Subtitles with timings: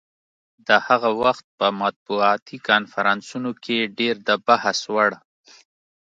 [0.67, 5.11] د هغه وخت په مطبوعاتي کنفرانسونو کې ډېر د بحث وړ.